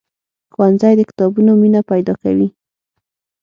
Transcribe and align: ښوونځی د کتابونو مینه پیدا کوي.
ښوونځی 0.53 0.93
د 0.97 1.01
کتابونو 1.09 1.51
مینه 1.61 1.81
پیدا 1.91 2.13
کوي. 2.23 2.47